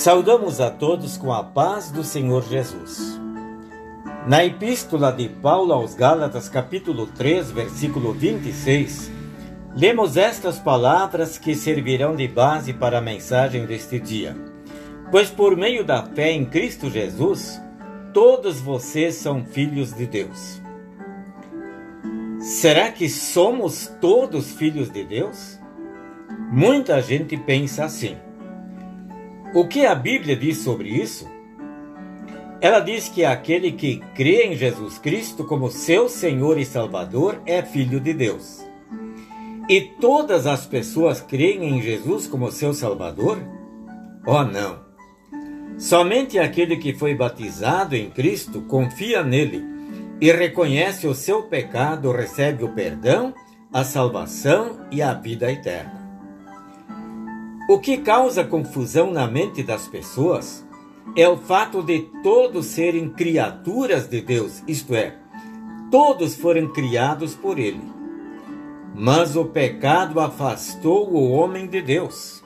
Saudamos 0.00 0.62
a 0.62 0.70
todos 0.70 1.18
com 1.18 1.30
a 1.30 1.44
paz 1.44 1.90
do 1.90 2.02
Senhor 2.02 2.42
Jesus. 2.48 3.20
Na 4.26 4.42
epístola 4.42 5.12
de 5.12 5.28
Paulo 5.28 5.74
aos 5.74 5.94
Gálatas, 5.94 6.48
capítulo 6.48 7.06
3, 7.06 7.50
versículo 7.50 8.14
26, 8.14 9.10
lemos 9.76 10.16
estas 10.16 10.58
palavras 10.58 11.36
que 11.36 11.54
servirão 11.54 12.16
de 12.16 12.26
base 12.26 12.72
para 12.72 12.96
a 12.96 13.02
mensagem 13.02 13.66
deste 13.66 14.00
dia. 14.00 14.34
Pois 15.10 15.28
por 15.28 15.54
meio 15.54 15.84
da 15.84 16.02
fé 16.02 16.32
em 16.32 16.46
Cristo 16.46 16.88
Jesus, 16.88 17.60
todos 18.14 18.58
vocês 18.58 19.16
são 19.16 19.44
filhos 19.44 19.92
de 19.92 20.06
Deus. 20.06 20.62
Será 22.40 22.90
que 22.90 23.06
somos 23.06 23.86
todos 24.00 24.50
filhos 24.50 24.88
de 24.90 25.04
Deus? 25.04 25.58
Muita 26.50 27.02
gente 27.02 27.36
pensa 27.36 27.84
assim. 27.84 28.16
O 29.52 29.66
que 29.66 29.84
a 29.84 29.96
Bíblia 29.96 30.36
diz 30.36 30.58
sobre 30.58 30.88
isso? 30.90 31.28
Ela 32.60 32.78
diz 32.78 33.08
que 33.08 33.24
aquele 33.24 33.72
que 33.72 34.00
crê 34.14 34.44
em 34.44 34.54
Jesus 34.54 34.96
Cristo 34.96 35.42
como 35.42 35.72
seu 35.72 36.08
Senhor 36.08 36.56
e 36.56 36.64
Salvador 36.64 37.42
é 37.44 37.60
filho 37.60 37.98
de 37.98 38.14
Deus. 38.14 38.64
E 39.68 39.80
todas 40.00 40.46
as 40.46 40.66
pessoas 40.66 41.20
creem 41.20 41.68
em 41.68 41.82
Jesus 41.82 42.28
como 42.28 42.52
seu 42.52 42.72
Salvador? 42.72 43.38
Oh, 44.24 44.44
não! 44.44 44.84
Somente 45.78 46.38
aquele 46.38 46.76
que 46.76 46.92
foi 46.92 47.16
batizado 47.16 47.96
em 47.96 48.08
Cristo 48.08 48.60
confia 48.62 49.24
nele 49.24 49.64
e 50.20 50.30
reconhece 50.30 51.08
o 51.08 51.14
seu 51.14 51.44
pecado 51.44 52.12
recebe 52.12 52.62
o 52.62 52.68
perdão, 52.68 53.34
a 53.72 53.82
salvação 53.82 54.86
e 54.92 55.02
a 55.02 55.12
vida 55.12 55.50
eterna. 55.50 55.99
O 57.70 57.78
que 57.78 57.98
causa 57.98 58.42
confusão 58.42 59.12
na 59.12 59.28
mente 59.28 59.62
das 59.62 59.86
pessoas 59.86 60.66
é 61.16 61.28
o 61.28 61.36
fato 61.36 61.84
de 61.84 62.00
todos 62.20 62.66
serem 62.66 63.08
criaturas 63.10 64.08
de 64.08 64.20
Deus, 64.20 64.60
isto 64.66 64.92
é, 64.92 65.14
todos 65.88 66.34
foram 66.34 66.66
criados 66.72 67.36
por 67.36 67.60
Ele. 67.60 67.84
Mas 68.92 69.36
o 69.36 69.44
pecado 69.44 70.18
afastou 70.18 71.12
o 71.12 71.30
homem 71.30 71.68
de 71.68 71.80
Deus. 71.80 72.42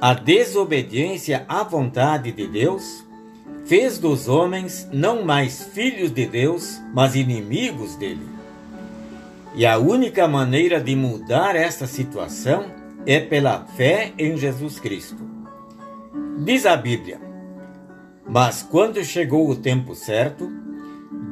A 0.00 0.14
desobediência 0.14 1.44
à 1.48 1.62
vontade 1.62 2.32
de 2.32 2.48
Deus 2.48 3.06
fez 3.66 4.00
dos 4.00 4.26
homens 4.26 4.88
não 4.92 5.24
mais 5.24 5.62
filhos 5.62 6.10
de 6.10 6.26
Deus, 6.26 6.80
mas 6.92 7.14
inimigos 7.14 7.94
dele. 7.94 8.26
E 9.54 9.64
a 9.64 9.78
única 9.78 10.26
maneira 10.26 10.80
de 10.80 10.96
mudar 10.96 11.54
esta 11.54 11.86
situação 11.86 12.77
é 13.08 13.18
pela 13.18 13.64
fé 13.64 14.12
em 14.18 14.36
Jesus 14.36 14.78
Cristo. 14.78 15.16
Diz 16.44 16.66
a 16.66 16.76
Bíblia: 16.76 17.18
Mas 18.28 18.62
quando 18.62 19.02
chegou 19.02 19.48
o 19.48 19.56
tempo 19.56 19.94
certo, 19.94 20.46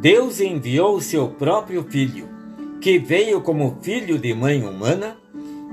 Deus 0.01 0.41
enviou 0.41 0.97
o 0.97 1.03
seu 1.03 1.29
próprio 1.29 1.85
filho, 1.85 2.31
que 2.81 2.99
veio 2.99 3.43
como 3.43 3.77
filho 3.83 4.19
de 4.19 4.33
mãe 4.33 4.65
humana 4.65 5.19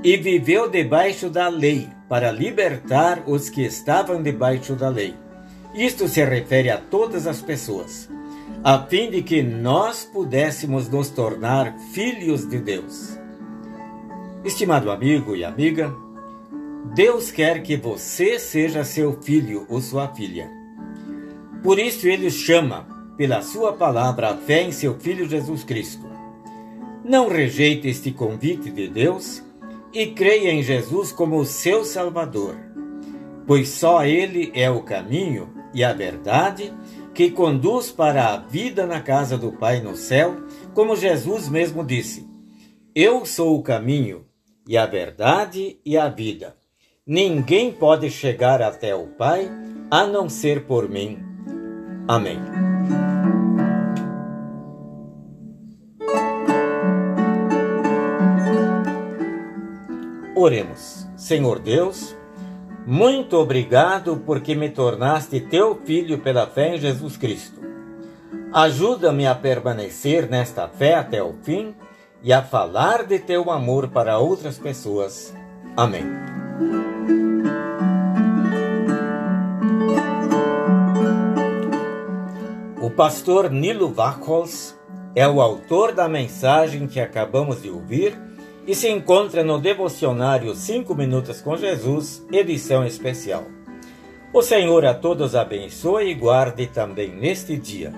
e 0.04 0.18
viveu 0.18 0.70
debaixo 0.70 1.30
da 1.30 1.48
lei, 1.48 1.88
para 2.10 2.34
libertar 2.34 3.24
os 3.26 3.50
que 3.50 3.62
estavam 3.62 4.22
debaixo 4.22 4.76
da 4.76 4.90
lei. 4.90 5.16
Isto 5.74 6.10
se 6.10 6.24
refere 6.26 6.70
a 6.70 6.78
todas 6.78 7.26
as 7.26 7.42
pessoas, 7.42 8.10
a 8.62 8.78
fim 8.78 9.10
de 9.10 9.24
que 9.24 9.42
nós 9.42 10.04
pudéssemos 10.04 10.90
nos 10.90 11.10
tornar 11.10 11.74
filhos 11.94 12.46
de 12.46 12.60
Deus. 12.60 13.23
Estimado 14.46 14.92
amigo 14.92 15.38
e 15.38 15.46
amiga, 15.46 15.96
Deus 16.94 17.32
quer 17.32 17.64
que 17.64 17.78
você 17.78 18.38
seja 18.38 18.84
seu 18.84 19.22
filho 19.22 19.66
ou 19.70 19.80
sua 19.80 20.10
filha. 20.10 20.52
Por 21.64 21.80
isso 21.80 22.06
ele 22.10 22.30
chama, 22.30 22.86
pela 23.16 23.42
sua 23.42 23.72
palavra, 23.72 24.32
a 24.32 24.36
fé 24.36 24.64
em 24.64 24.74
seu 24.74 25.00
filho 25.00 25.30
Jesus 25.30 25.64
Cristo. 25.64 26.06
Não 27.06 27.30
rejeite 27.30 27.88
este 27.88 28.12
convite 28.12 28.70
de 28.70 28.90
Deus 28.90 29.42
e 29.94 30.08
creia 30.08 30.52
em 30.52 30.62
Jesus 30.62 31.14
como 31.14 31.38
o 31.38 31.46
seu 31.46 31.86
Salvador, 31.86 32.58
pois 33.48 33.70
só 33.70 34.04
ele 34.04 34.52
é 34.54 34.70
o 34.70 34.84
caminho 34.84 35.54
e 35.74 35.86
a 35.86 35.94
verdade 35.94 36.74
que 37.14 37.32
conduz 37.32 37.94
para 37.94 38.34
a 38.34 38.38
vida 38.38 38.86
na 38.86 39.00
casa 39.00 39.38
do 39.38 39.54
Pai 39.54 39.80
no 39.80 39.96
céu, 39.96 40.36
como 40.74 40.98
Jesus 40.98 41.48
mesmo 41.48 41.82
disse: 41.86 42.28
Eu 42.94 43.26
sou 43.26 43.58
o 43.58 43.64
caminho 43.64 44.26
e 44.68 44.78
a 44.78 44.86
verdade 44.86 45.78
e 45.86 45.98
a 45.98 46.10
vida. 46.10 46.56
Ninguém 47.06 47.72
pode 47.72 48.10
chegar 48.10 48.62
até 48.62 48.96
o 48.96 49.08
Pai 49.08 49.50
a 49.92 50.06
não 50.06 50.30
ser 50.30 50.66
por 50.66 50.90
mim. 50.90 51.20
Amém. 52.08 52.40
Oremos. 60.36 61.08
Senhor 61.16 61.60
Deus, 61.60 62.14
muito 62.86 63.38
obrigado 63.38 64.22
porque 64.26 64.56
me 64.56 64.70
tornaste 64.70 65.40
teu 65.40 65.76
filho 65.86 66.20
pela 66.20 66.46
fé 66.46 66.76
em 66.76 66.80
Jesus 66.80 67.16
Cristo. 67.16 67.62
Ajuda-me 68.52 69.26
a 69.26 69.34
permanecer 69.34 70.30
nesta 70.30 70.68
fé 70.68 70.96
até 70.96 71.24
o 71.24 71.34
fim 71.44 71.74
e 72.24 72.32
a 72.32 72.42
falar 72.42 73.06
de 73.06 73.20
teu 73.20 73.52
amor 73.52 73.90
para 73.90 74.18
outras 74.18 74.58
pessoas. 74.58 75.34
Amém. 75.76 76.06
O 82.82 82.90
pastor 82.90 83.52
Nilo 83.52 83.90
Vachholz 83.92 84.80
é 85.16 85.28
o 85.28 85.42
autor 85.42 85.94
da 85.94 86.08
mensagem 86.08 86.88
que 86.88 87.00
acabamos 87.00 87.62
de 87.62 87.70
ouvir 87.70 88.18
e 88.66 88.74
se 88.74 88.90
encontra 88.90 89.44
no 89.44 89.60
devocionário 89.60 90.56
5 90.56 90.96
Minutos 90.96 91.42
com 91.42 91.58
Jesus, 91.58 92.26
edição 92.32 92.86
especial. 92.86 93.44
O 94.34 94.42
Senhor 94.42 94.86
a 94.86 94.94
todos 94.94 95.36
abençoe 95.36 96.10
e 96.10 96.14
guarde 96.14 96.68
também 96.68 97.14
neste 97.14 97.58
dia. 97.58 97.94